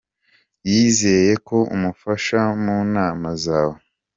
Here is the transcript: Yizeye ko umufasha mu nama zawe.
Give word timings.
Yizeye 0.69 1.33
ko 1.47 1.57
umufasha 1.75 2.39
mu 2.63 2.77
nama 2.95 3.29
zawe. 3.43 3.77